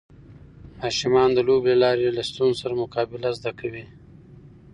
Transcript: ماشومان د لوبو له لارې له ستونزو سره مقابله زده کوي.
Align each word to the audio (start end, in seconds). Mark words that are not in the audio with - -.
ماشومان 0.81 1.29
د 1.33 1.39
لوبو 1.47 1.69
له 1.71 1.77
لارې 1.83 2.09
له 2.17 2.23
ستونزو 2.29 2.59
سره 2.63 2.79
مقابله 2.83 3.29
زده 3.37 3.51
کوي. 3.59 3.85